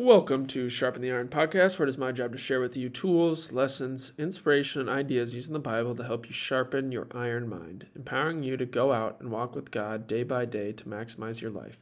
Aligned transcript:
Welcome 0.00 0.46
to 0.46 0.68
Sharpen 0.68 1.02
the 1.02 1.10
Iron 1.10 1.26
podcast, 1.26 1.76
where 1.76 1.84
it 1.84 1.88
is 1.88 1.98
my 1.98 2.12
job 2.12 2.30
to 2.30 2.38
share 2.38 2.60
with 2.60 2.76
you 2.76 2.88
tools, 2.88 3.50
lessons, 3.50 4.12
inspiration, 4.16 4.80
and 4.80 4.88
ideas 4.88 5.34
using 5.34 5.54
the 5.54 5.58
Bible 5.58 5.96
to 5.96 6.04
help 6.04 6.28
you 6.28 6.32
sharpen 6.32 6.92
your 6.92 7.08
iron 7.10 7.48
mind, 7.48 7.88
empowering 7.96 8.44
you 8.44 8.56
to 8.58 8.64
go 8.64 8.92
out 8.92 9.16
and 9.18 9.32
walk 9.32 9.56
with 9.56 9.72
God 9.72 10.06
day 10.06 10.22
by 10.22 10.44
day 10.44 10.70
to 10.70 10.84
maximize 10.84 11.40
your 11.40 11.50
life. 11.50 11.80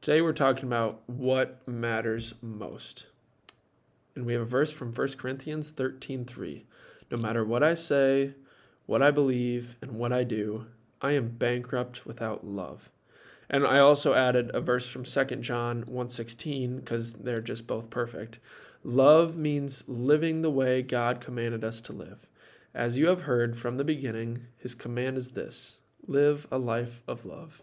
Today 0.00 0.22
we're 0.22 0.32
talking 0.32 0.64
about 0.64 1.02
what 1.06 1.60
matters 1.68 2.32
most. 2.40 3.04
And 4.16 4.24
we 4.24 4.32
have 4.32 4.40
a 4.40 4.46
verse 4.46 4.70
from 4.70 4.94
1 4.94 5.18
Corinthians 5.18 5.70
13:3. 5.70 6.64
No 7.10 7.18
matter 7.18 7.44
what 7.44 7.62
I 7.62 7.74
say, 7.74 8.36
what 8.86 9.02
I 9.02 9.10
believe, 9.10 9.76
and 9.82 9.98
what 9.98 10.14
I 10.14 10.24
do, 10.24 10.64
I 11.02 11.12
am 11.12 11.36
bankrupt 11.36 12.06
without 12.06 12.42
love. 12.42 12.88
And 13.52 13.66
I 13.66 13.80
also 13.80 14.14
added 14.14 14.52
a 14.54 14.60
verse 14.60 14.86
from 14.86 15.04
2 15.04 15.42
John 15.42 15.82
1:16 15.82 16.76
because 16.76 17.14
they're 17.14 17.40
just 17.40 17.66
both 17.66 17.90
perfect. 17.90 18.38
Love 18.84 19.36
means 19.36 19.82
living 19.88 20.40
the 20.40 20.50
way 20.50 20.82
God 20.82 21.20
commanded 21.20 21.64
us 21.64 21.80
to 21.82 21.92
live. 21.92 22.28
As 22.72 22.96
you 22.96 23.08
have 23.08 23.22
heard 23.22 23.56
from 23.56 23.76
the 23.76 23.84
beginning, 23.84 24.46
his 24.56 24.76
command 24.76 25.18
is 25.18 25.30
this: 25.30 25.80
live 26.06 26.46
a 26.52 26.58
life 26.58 27.02
of 27.08 27.26
love. 27.26 27.60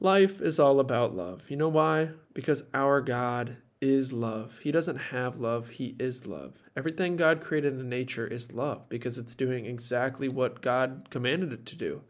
Life 0.00 0.40
is 0.40 0.58
all 0.58 0.80
about 0.80 1.14
love. 1.14 1.42
You 1.50 1.56
know 1.56 1.68
why? 1.68 2.10
Because 2.32 2.62
our 2.72 3.02
God 3.02 3.58
is 3.80 4.12
love. 4.12 4.58
He 4.62 4.72
doesn't 4.72 4.96
have 4.96 5.36
love, 5.36 5.70
He 5.70 5.94
is 5.98 6.26
love. 6.26 6.54
Everything 6.76 7.16
God 7.16 7.40
created 7.40 7.78
in 7.78 7.88
nature 7.88 8.26
is 8.26 8.52
love 8.52 8.88
because 8.88 9.18
it's 9.18 9.34
doing 9.34 9.66
exactly 9.66 10.28
what 10.28 10.62
God 10.62 11.08
commanded 11.10 11.52
it 11.52 11.66
to 11.66 11.76
do. 11.76 12.02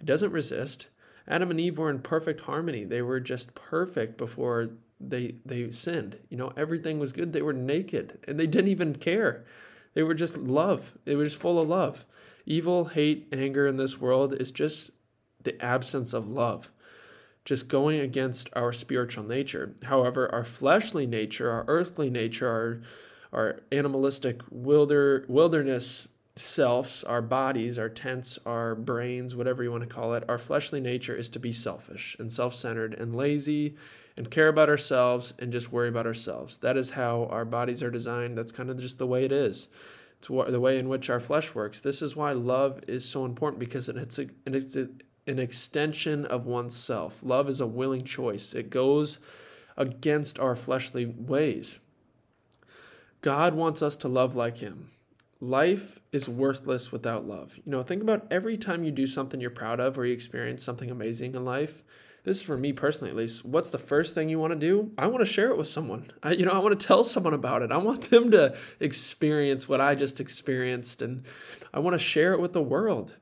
It 0.00 0.06
doesn't 0.06 0.32
resist, 0.32 0.88
Adam 1.28 1.50
and 1.50 1.60
Eve 1.60 1.78
were 1.78 1.90
in 1.90 2.00
perfect 2.00 2.42
harmony. 2.42 2.84
They 2.84 3.02
were 3.02 3.20
just 3.20 3.54
perfect 3.54 4.16
before 4.16 4.70
they 5.00 5.34
they 5.44 5.70
sinned. 5.70 6.18
You 6.28 6.36
know, 6.36 6.52
everything 6.56 6.98
was 6.98 7.12
good. 7.12 7.32
They 7.32 7.42
were 7.42 7.52
naked 7.52 8.18
and 8.26 8.38
they 8.38 8.46
didn't 8.46 8.70
even 8.70 8.96
care. 8.96 9.44
They 9.94 10.02
were 10.02 10.14
just 10.14 10.36
love. 10.36 10.92
It 11.06 11.16
was 11.16 11.28
just 11.28 11.40
full 11.40 11.58
of 11.58 11.68
love. 11.68 12.04
Evil, 12.46 12.86
hate, 12.86 13.28
anger 13.32 13.66
in 13.66 13.76
this 13.76 14.00
world 14.00 14.34
is 14.34 14.50
just 14.52 14.90
the 15.42 15.60
absence 15.64 16.12
of 16.12 16.28
love. 16.28 16.70
Just 17.44 17.68
going 17.68 18.00
against 18.00 18.50
our 18.52 18.72
spiritual 18.72 19.24
nature. 19.24 19.74
However, 19.84 20.32
our 20.32 20.44
fleshly 20.44 21.06
nature, 21.06 21.50
our 21.50 21.64
earthly 21.68 22.10
nature, 22.10 22.48
our 22.48 22.80
our 23.32 23.60
animalistic 23.70 24.42
wilder 24.50 25.24
wilderness 25.28 26.08
selves, 26.40 27.04
our 27.04 27.22
bodies, 27.22 27.78
our 27.78 27.88
tents, 27.88 28.38
our 28.44 28.74
brains, 28.74 29.36
whatever 29.36 29.62
you 29.62 29.70
want 29.70 29.82
to 29.82 29.94
call 29.94 30.14
it, 30.14 30.24
our 30.28 30.38
fleshly 30.38 30.80
nature 30.80 31.14
is 31.14 31.30
to 31.30 31.38
be 31.38 31.52
selfish 31.52 32.16
and 32.18 32.32
self 32.32 32.54
centered 32.54 32.94
and 32.94 33.14
lazy 33.14 33.76
and 34.16 34.30
care 34.30 34.48
about 34.48 34.68
ourselves 34.68 35.32
and 35.38 35.52
just 35.52 35.72
worry 35.72 35.88
about 35.88 36.06
ourselves. 36.06 36.58
That 36.58 36.76
is 36.76 36.90
how 36.90 37.26
our 37.26 37.44
bodies 37.44 37.82
are 37.82 37.90
designed. 37.90 38.36
That's 38.36 38.52
kind 38.52 38.70
of 38.70 38.80
just 38.80 38.98
the 38.98 39.06
way 39.06 39.24
it 39.24 39.32
is. 39.32 39.68
It's 40.18 40.28
the 40.28 40.60
way 40.60 40.78
in 40.78 40.88
which 40.88 41.08
our 41.08 41.20
flesh 41.20 41.54
works. 41.54 41.80
This 41.80 42.02
is 42.02 42.14
why 42.14 42.32
love 42.32 42.80
is 42.86 43.04
so 43.04 43.24
important 43.24 43.60
because 43.60 43.88
it's, 43.88 44.18
a, 44.18 44.26
it's 44.46 44.76
a, 44.76 44.88
an 45.26 45.38
extension 45.38 46.26
of 46.26 46.44
oneself. 46.44 47.20
Love 47.22 47.48
is 47.48 47.60
a 47.60 47.66
willing 47.66 48.04
choice, 48.04 48.52
it 48.52 48.68
goes 48.68 49.18
against 49.76 50.38
our 50.38 50.56
fleshly 50.56 51.06
ways. 51.06 51.78
God 53.22 53.54
wants 53.54 53.80
us 53.80 53.96
to 53.98 54.08
love 54.08 54.34
like 54.36 54.58
Him 54.58 54.90
life 55.40 55.98
is 56.12 56.28
worthless 56.28 56.92
without 56.92 57.26
love. 57.26 57.56
You 57.56 57.72
know, 57.72 57.82
think 57.82 58.02
about 58.02 58.26
every 58.30 58.58
time 58.58 58.84
you 58.84 58.90
do 58.90 59.06
something 59.06 59.40
you're 59.40 59.50
proud 59.50 59.80
of 59.80 59.98
or 59.98 60.04
you 60.04 60.12
experience 60.12 60.62
something 60.62 60.90
amazing 60.90 61.34
in 61.34 61.44
life. 61.44 61.82
This 62.22 62.36
is 62.38 62.42
for 62.42 62.58
me 62.58 62.74
personally, 62.74 63.10
at 63.10 63.16
least. 63.16 63.46
What's 63.46 63.70
the 63.70 63.78
first 63.78 64.14
thing 64.14 64.28
you 64.28 64.38
want 64.38 64.52
to 64.52 64.58
do? 64.58 64.90
I 64.98 65.06
want 65.06 65.20
to 65.20 65.32
share 65.32 65.50
it 65.50 65.56
with 65.56 65.68
someone. 65.68 66.12
I, 66.22 66.32
you 66.32 66.44
know, 66.44 66.52
I 66.52 66.58
want 66.58 66.78
to 66.78 66.86
tell 66.86 67.02
someone 67.02 67.32
about 67.32 67.62
it. 67.62 67.72
I 67.72 67.78
want 67.78 68.10
them 68.10 68.30
to 68.32 68.56
experience 68.78 69.66
what 69.68 69.80
I 69.80 69.94
just 69.94 70.20
experienced, 70.20 71.00
and 71.00 71.24
I 71.72 71.78
want 71.78 71.94
to 71.94 71.98
share 71.98 72.34
it 72.34 72.40
with 72.40 72.52
the 72.52 72.62
world. 72.62 73.16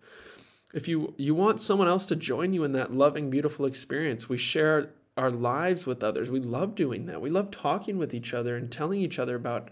If 0.74 0.88
you 0.88 1.14
you 1.16 1.34
want 1.34 1.62
someone 1.62 1.86
else 1.86 2.06
to 2.06 2.16
join 2.16 2.52
you 2.52 2.64
in 2.64 2.72
that 2.72 2.92
loving, 2.92 3.30
beautiful 3.30 3.66
experience, 3.66 4.28
we 4.28 4.36
share 4.36 4.90
our 5.16 5.30
lives 5.30 5.86
with 5.86 6.02
others. 6.02 6.30
We 6.30 6.40
love 6.40 6.74
doing 6.74 7.06
that. 7.06 7.20
We 7.20 7.30
love 7.30 7.52
talking 7.52 7.98
with 7.98 8.12
each 8.12 8.34
other 8.34 8.56
and 8.56 8.70
telling 8.70 9.00
each 9.00 9.18
other 9.18 9.36
about 9.36 9.70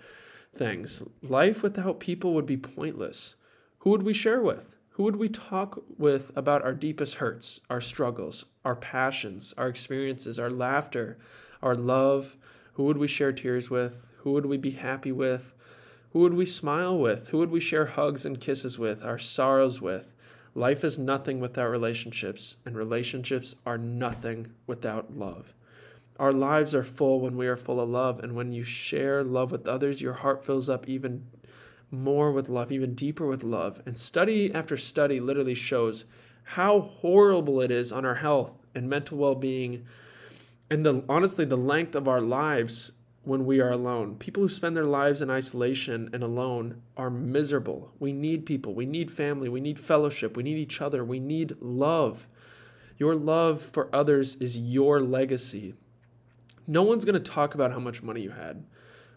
things. 0.59 1.03
Life 1.23 1.63
without 1.63 2.01
people 2.01 2.35
would 2.35 2.47
be 2.47 2.57
pointless. 2.57 3.37
Who 3.79 3.91
would 3.91 4.03
we 4.03 4.13
share 4.13 4.41
with? 4.41 4.77
Who 4.91 5.03
would 5.03 5.17
we 5.17 5.29
talk 5.29 5.83
with 5.99 6.33
about 6.37 6.63
our 6.63 6.73
deepest 6.73 7.17
hurts, 7.17 7.61
our 7.69 7.81
struggles, 7.81 8.47
our 8.65 8.75
passions, 8.75 9.53
our 9.59 9.69
experiences, 9.69 10.39
our 10.39 10.51
laughter, 10.51 11.19
our 11.63 11.75
love? 11.75 12.37
Who 12.75 12.85
would 12.85 12.97
we 12.97 13.07
share 13.07 13.33
tears 13.33 13.69
with? 13.69 14.07
Who 14.19 14.33
would 14.33 14.47
we 14.47 14.57
be 14.57 14.73
happy 14.73 15.13
with? 15.13 15.53
Who 16.13 16.21
would 16.21 16.35
we 16.35 16.47
smile 16.47 16.99
with? 16.99 17.29
Who 17.29 17.39
would 17.39 17.51
we 17.51 17.61
share 17.61 17.87
hugs 17.87 18.25
and 18.25 18.41
kisses 18.41 18.79
with, 18.79 19.05
our 19.05 19.19
sorrows 19.19 19.81
with? 19.83 20.15
Life 20.55 20.83
is 20.83 20.99
nothing 20.99 21.41
without 21.41 21.69
relationships, 21.69 22.57
and 22.65 22.75
relationships 22.75 23.55
are 23.67 23.77
nothing 23.77 24.53
without 24.67 25.15
love. 25.15 25.53
Our 26.19 26.33
lives 26.33 26.75
are 26.75 26.85
full 26.85 27.21
when 27.21 27.37
we 27.37 27.47
are 27.47 27.57
full 27.57 27.81
of 27.81 27.89
love. 27.89 28.21
And 28.21 28.35
when 28.35 28.53
you 28.53 28.65
share 28.65 29.23
love 29.23 29.51
with 29.51 29.69
others, 29.69 30.01
your 30.01 30.15
heart 30.15 30.45
fills 30.45 30.69
up 30.69 30.89
even 30.89 31.27
more 31.91 32.33
with 32.33 32.49
love, 32.49 32.73
even 32.73 32.95
deeper 32.95 33.27
with 33.27 33.45
love. 33.45 33.83
And 33.87 33.97
study 33.97 34.53
after 34.53 34.77
study 34.77 35.21
literally 35.21 35.55
shows 35.55 36.05
how 36.43 36.81
horrible 36.81 37.61
it 37.61 37.71
is 37.71 37.93
on 37.93 38.05
our 38.05 38.17
health 38.17 38.53
and 38.75 38.89
mental 38.89 39.19
well 39.19 39.35
being. 39.35 39.85
And 40.71 40.85
the 40.85 41.05
honestly, 41.09 41.45
the 41.45 41.57
length 41.57 41.95
of 41.95 42.09
our 42.09 42.21
lives 42.21 42.93
when 43.27 43.45
we 43.45 43.61
are 43.61 43.71
alone. 43.71 44.15
People 44.17 44.45
who 44.45 44.49
spend 44.49 44.77
their 44.77 44.85
lives 44.85 45.21
in 45.21 45.31
isolation 45.31 46.09
and 46.13 46.23
alone 46.23 46.81
are 46.97 47.11
miserable. 47.11 47.91
We 47.99 48.13
need 48.13 48.47
people. 48.47 48.73
We 48.73 48.87
need 48.87 49.11
family. 49.11 49.49
We 49.49 49.61
need 49.61 49.81
fellowship. 49.81 50.37
We 50.37 50.45
need 50.45 50.59
each 50.59 50.81
other. 50.81 51.05
We 51.05 51.19
need 51.19 51.57
love. 51.61 52.29
Your 52.99 53.17
love 53.17 53.61
for 53.61 53.89
others 53.93 54.37
is 54.37 54.57
your 54.57 55.01
legacy. 55.01 55.75
No 56.67 56.83
one's 56.83 57.05
going 57.05 57.21
to 57.23 57.31
talk 57.31 57.55
about 57.55 57.71
how 57.71 57.79
much 57.79 58.03
money 58.03 58.23
you 58.23 58.31
had, 58.31 58.65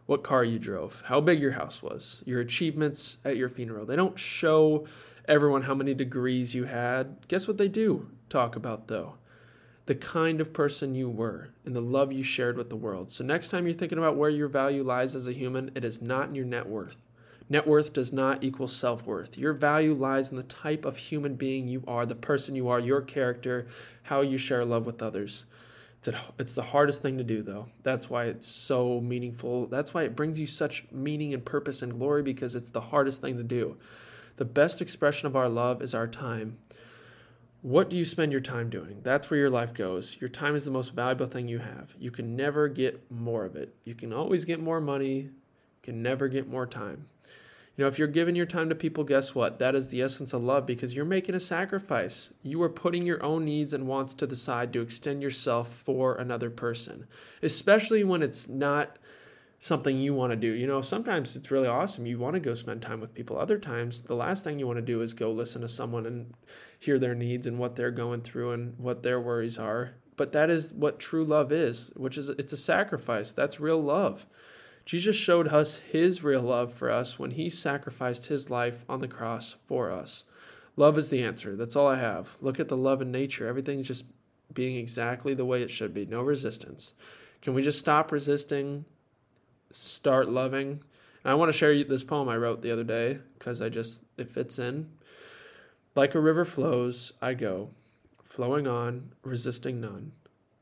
what 0.06 0.24
car 0.24 0.44
you 0.44 0.60
drove, 0.60 1.02
how 1.06 1.20
big 1.20 1.40
your 1.40 1.54
house 1.54 1.82
was, 1.82 2.22
your 2.26 2.42
achievements 2.42 3.18
at 3.26 3.38
your 3.38 3.50
funeral. 3.50 3.86
They 3.86 3.96
don't 3.96 4.20
show 4.20 4.86
everyone 5.28 5.64
how 5.64 5.74
many 5.74 5.96
degrees 5.96 6.54
you 6.54 6.66
had. 6.66 7.28
Guess 7.28 7.48
what 7.48 7.58
they 7.58 7.68
do 7.68 8.10
talk 8.30 8.56
about, 8.56 8.88
though? 8.88 9.16
The 9.88 9.96
kind 9.96 10.40
of 10.40 10.54
person 10.54 10.94
you 10.94 11.10
were 11.10 11.50
and 11.66 11.76
the 11.76 11.82
love 11.82 12.12
you 12.12 12.22
shared 12.22 12.56
with 12.56 12.70
the 12.70 12.76
world. 12.76 13.12
So, 13.12 13.24
next 13.24 13.50
time 13.50 13.66
you're 13.66 13.74
thinking 13.74 13.98
about 13.98 14.16
where 14.16 14.30
your 14.30 14.48
value 14.48 14.84
lies 14.84 15.16
as 15.16 15.28
a 15.28 15.34
human, 15.34 15.72
it 15.74 15.84
is 15.84 16.04
not 16.04 16.30
in 16.30 16.36
your 16.36 16.46
net 16.46 16.68
worth. 16.68 17.02
Net 17.50 17.66
worth 17.66 17.94
does 17.94 18.14
not 18.14 18.44
equal 18.44 18.68
self 18.68 19.08
worth. 19.08 19.36
Your 19.36 19.54
value 19.54 19.96
lies 19.96 20.30
in 20.30 20.38
the 20.38 20.44
type 20.44 20.86
of 20.86 20.98
human 20.98 21.34
being 21.34 21.68
you 21.68 21.84
are, 21.88 22.06
the 22.06 22.14
person 22.14 22.56
you 22.56 22.68
are, 22.68 22.80
your 22.80 23.02
character, 23.02 23.66
how 24.04 24.22
you 24.22 24.38
share 24.38 24.64
love 24.64 24.86
with 24.86 25.02
others. 25.02 25.46
It's, 26.00 26.08
a, 26.08 26.20
it's 26.38 26.54
the 26.54 26.64
hardest 26.64 27.02
thing 27.02 27.18
to 27.18 27.24
do, 27.26 27.42
though. 27.44 27.68
That's 27.84 28.10
why 28.10 28.26
it's 28.26 28.48
so 28.48 29.02
meaningful. 29.02 29.68
That's 29.68 29.94
why 29.94 30.04
it 30.04 30.16
brings 30.16 30.40
you 30.40 30.48
such 30.48 30.86
meaning 30.92 31.34
and 31.34 31.44
purpose 31.44 31.82
and 31.82 32.00
glory 32.00 32.24
because 32.24 32.56
it's 32.56 32.70
the 32.70 32.80
hardest 32.80 33.20
thing 33.22 33.36
to 33.36 33.44
do. 33.44 33.76
The 34.38 34.46
best 34.46 34.82
expression 34.82 35.28
of 35.28 35.36
our 35.36 35.50
love 35.50 35.82
is 35.82 35.94
our 35.94 36.08
time. 36.08 36.58
What 37.62 37.90
do 37.90 37.98
you 37.98 38.06
spend 38.06 38.32
your 38.32 38.40
time 38.40 38.70
doing? 38.70 39.02
That's 39.04 39.30
where 39.30 39.40
your 39.42 39.50
life 39.50 39.74
goes. 39.74 40.16
Your 40.22 40.30
time 40.30 40.56
is 40.56 40.64
the 40.64 40.72
most 40.72 40.96
valuable 40.96 41.28
thing 41.28 41.50
you 41.50 41.60
have. 41.60 41.94
You 42.00 42.12
can 42.12 42.38
never 42.38 42.70
get 42.70 43.12
more 43.12 43.44
of 43.44 43.58
it. 43.58 43.76
You 43.84 43.96
can 43.96 44.14
always 44.14 44.46
get 44.46 44.62
more 44.62 44.80
money, 44.80 45.16
you 45.16 45.32
can 45.84 46.02
never 46.02 46.30
get 46.30 46.48
more 46.48 46.66
time. 46.66 47.08
You 47.80 47.86
know, 47.86 47.88
if 47.88 47.98
you're 47.98 48.10
giving 48.10 48.36
your 48.36 48.46
time 48.46 48.68
to 48.68 48.76
people, 48.76 49.06
guess 49.06 49.34
what? 49.34 49.60
That 49.60 49.74
is 49.74 49.88
the 49.88 50.02
essence 50.02 50.34
of 50.34 50.44
love 50.44 50.66
because 50.66 50.94
you're 50.94 51.06
making 51.06 51.34
a 51.34 51.40
sacrifice. 51.40 52.30
You 52.44 52.62
are 52.62 52.68
putting 52.68 53.06
your 53.06 53.24
own 53.24 53.46
needs 53.46 53.72
and 53.72 53.88
wants 53.88 54.14
to 54.16 54.28
the 54.28 54.36
side 54.36 54.74
to 54.74 54.82
extend 54.82 55.22
yourself 55.22 55.82
for 55.86 56.16
another 56.16 56.50
person, 56.50 57.08
especially 57.42 58.04
when 58.04 58.22
it's 58.22 58.50
not 58.50 59.00
something 59.60 59.98
you 59.98 60.14
want 60.14 60.32
to 60.32 60.36
do. 60.36 60.52
You 60.52 60.68
know, 60.68 60.82
sometimes 60.82 61.38
it's 61.38 61.52
really 61.52 61.70
awesome. 61.70 62.06
You 62.06 62.20
want 62.20 62.34
to 62.34 62.42
go 62.42 62.54
spend 62.54 62.82
time 62.82 63.00
with 63.00 63.14
people. 63.14 63.40
Other 63.40 63.58
times, 63.58 64.02
the 64.02 64.14
last 64.14 64.44
thing 64.44 64.60
you 64.60 64.68
want 64.68 64.80
to 64.80 64.82
do 64.82 65.02
is 65.02 65.14
go 65.14 65.32
listen 65.32 65.62
to 65.62 65.70
someone 65.70 66.06
and 66.06 66.34
hear 66.78 67.00
their 67.00 67.16
needs 67.16 67.48
and 67.48 67.58
what 67.58 67.78
they're 67.78 67.92
going 67.92 68.24
through 68.24 68.52
and 68.52 68.78
what 68.78 69.04
their 69.04 69.22
worries 69.22 69.58
are. 69.58 69.92
But 70.18 70.34
that 70.34 70.50
is 70.50 70.74
what 70.74 71.00
true 71.00 71.24
love 71.24 71.54
is, 71.54 71.94
which 71.96 72.18
is 72.18 72.28
it's 72.28 72.52
a 72.52 72.58
sacrifice. 72.58 73.32
That's 73.32 73.62
real 73.62 73.82
love. 73.82 74.26
Jesus 74.90 75.16
showed 75.16 75.50
us 75.50 75.76
his 75.92 76.24
real 76.24 76.42
love 76.42 76.74
for 76.74 76.90
us 76.90 77.20
when 77.20 77.30
he 77.30 77.48
sacrificed 77.48 78.26
his 78.26 78.50
life 78.50 78.84
on 78.90 79.02
the 79.02 79.08
cross 79.08 79.56
for 79.68 79.92
us. 79.92 80.26
Love 80.76 80.98
is 80.98 81.12
the 81.12 81.22
answer. 81.22 81.56
That's 81.56 81.76
all 81.76 81.86
I 81.86 81.98
have. 81.98 82.40
Look 82.42 82.60
at 82.60 82.70
the 82.70 82.76
love 82.76 83.00
in 83.00 83.12
nature. 83.12 83.48
Everything's 83.48 83.88
just 83.88 84.04
being 84.52 84.78
exactly 84.78 85.36
the 85.36 85.46
way 85.46 85.62
it 85.62 85.70
should 85.70 85.94
be. 85.94 86.08
No 86.08 86.24
resistance. 86.24 86.94
Can 87.40 87.54
we 87.54 87.62
just 87.62 87.78
stop 87.78 88.12
resisting? 88.12 88.84
Start 89.70 90.28
loving? 90.28 90.82
And 91.24 91.32
I 91.32 91.36
want 91.36 91.50
to 91.50 91.58
share 91.58 91.84
this 91.84 92.04
poem 92.04 92.28
I 92.28 92.38
wrote 92.38 92.64
the 92.64 92.72
other 92.72 92.84
day 92.84 93.20
because 93.38 93.62
I 93.62 93.70
just, 93.70 94.02
it 94.18 94.32
fits 94.32 94.58
in. 94.58 94.90
Like 95.94 96.16
a 96.16 96.20
river 96.20 96.46
flows, 96.46 97.14
I 97.22 97.36
go, 97.36 97.70
flowing 98.24 98.66
on, 98.66 99.12
resisting 99.22 99.80
none. 99.80 100.14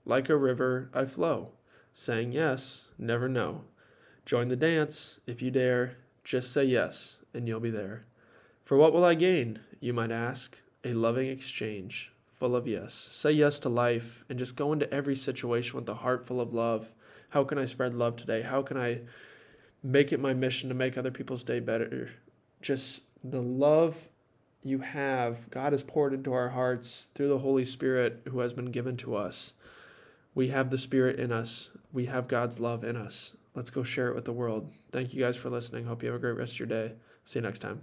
Like 0.03 0.27
a 0.27 0.35
river, 0.35 0.89
I 0.93 1.05
flow 1.05 1.51
Saying 1.93 2.33
yes, 2.33 2.89
never 2.99 3.29
no. 3.29 3.63
Join 4.27 4.49
the 4.49 4.57
dance 4.57 5.21
if 5.25 5.41
you 5.41 5.51
dare. 5.51 5.99
Just 6.25 6.51
say 6.51 6.65
yes, 6.65 7.19
and 7.33 7.47
you'll 7.47 7.61
be 7.61 7.69
there. 7.69 8.03
For 8.65 8.75
what 8.75 8.91
will 8.91 9.05
I 9.05 9.13
gain, 9.13 9.61
you 9.79 9.93
might 9.93 10.11
ask? 10.11 10.59
A 10.83 10.91
loving 10.91 11.29
exchange, 11.29 12.11
full 12.37 12.53
of 12.53 12.67
yes. 12.67 12.93
Say 12.93 13.31
yes 13.31 13.57
to 13.59 13.69
life, 13.69 14.25
and 14.27 14.37
just 14.37 14.57
go 14.57 14.73
into 14.73 14.93
every 14.93 15.15
situation 15.15 15.77
with 15.77 15.87
a 15.87 15.93
heart 15.93 16.27
full 16.27 16.41
of 16.41 16.53
love. 16.53 16.91
How 17.29 17.45
can 17.45 17.57
I 17.57 17.63
spread 17.63 17.95
love 17.95 18.17
today? 18.17 18.41
How 18.41 18.61
can 18.61 18.75
I 18.75 18.99
make 19.81 20.11
it 20.11 20.19
my 20.19 20.33
mission 20.33 20.67
to 20.67 20.75
make 20.75 20.97
other 20.97 21.09
people's 21.09 21.45
day 21.45 21.61
better? 21.61 22.09
Just 22.61 23.03
the 23.23 23.41
love 23.41 23.95
you 24.61 24.79
have, 24.79 25.49
God 25.51 25.71
has 25.71 25.83
poured 25.83 26.13
into 26.13 26.33
our 26.33 26.49
hearts 26.49 27.11
through 27.15 27.29
the 27.29 27.39
Holy 27.39 27.63
Spirit 27.63 28.23
who 28.27 28.39
has 28.39 28.51
been 28.51 28.71
given 28.71 28.97
to 28.97 29.15
us. 29.15 29.53
We 30.37 30.49
have 30.49 30.69
the 30.69 30.77
Spirit 30.77 31.19
in 31.19 31.31
us, 31.31 31.71
we 31.91 32.05
have 32.05 32.27
God's 32.27 32.59
love 32.59 32.83
in 32.83 32.95
us. 32.95 33.35
Let's 33.55 33.71
go 33.71 33.81
share 33.81 34.09
it 34.09 34.13
with 34.13 34.25
the 34.25 34.31
world. 34.31 34.71
Thank 34.91 35.15
you 35.15 35.19
guys 35.19 35.35
for 35.35 35.49
listening. 35.49 35.85
Hope 35.85 36.03
you 36.03 36.09
have 36.09 36.15
a 36.15 36.19
great 36.19 36.37
rest 36.37 36.53
of 36.53 36.59
your 36.59 36.67
day. 36.67 36.93
See 37.23 37.39
you 37.39 37.43
next 37.43 37.57
time. 37.57 37.81